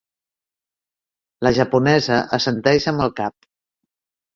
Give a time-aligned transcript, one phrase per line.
[1.49, 3.51] La japonesa assenteix amb el cap.